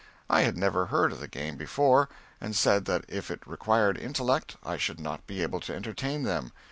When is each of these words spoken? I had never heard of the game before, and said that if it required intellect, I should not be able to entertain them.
I 0.31 0.41
had 0.41 0.57
never 0.57 0.87
heard 0.87 1.11
of 1.11 1.19
the 1.19 1.27
game 1.27 1.57
before, 1.57 2.09
and 2.41 2.55
said 2.55 2.85
that 2.85 3.05
if 3.07 3.29
it 3.29 3.45
required 3.45 3.99
intellect, 3.99 4.57
I 4.63 4.75
should 4.77 4.99
not 4.99 5.27
be 5.27 5.43
able 5.43 5.59
to 5.59 5.75
entertain 5.75 6.23
them. 6.23 6.51